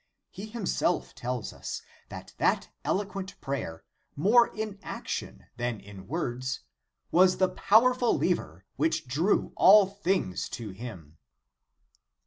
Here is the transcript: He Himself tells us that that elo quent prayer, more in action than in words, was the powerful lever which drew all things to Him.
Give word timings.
He 0.31 0.47
Himself 0.47 1.13
tells 1.13 1.53
us 1.53 1.83
that 2.09 2.33
that 2.39 2.69
elo 2.83 3.05
quent 3.05 3.39
prayer, 3.39 3.83
more 4.15 4.47
in 4.57 4.79
action 4.81 5.45
than 5.57 5.79
in 5.79 6.07
words, 6.07 6.61
was 7.11 7.37
the 7.37 7.49
powerful 7.49 8.17
lever 8.17 8.65
which 8.77 9.07
drew 9.07 9.53
all 9.55 9.85
things 9.85 10.49
to 10.57 10.71
Him. 10.71 11.19